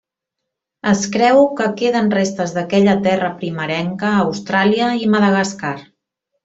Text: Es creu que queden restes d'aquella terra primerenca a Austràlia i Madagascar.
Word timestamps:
Es 0.91 1.03
creu 1.15 1.41
que 1.59 1.67
queden 1.83 2.09
restes 2.15 2.55
d'aquella 2.57 2.97
terra 3.09 3.31
primerenca 3.43 4.13
a 4.15 4.27
Austràlia 4.27 4.93
i 5.07 5.15
Madagascar. 5.17 5.77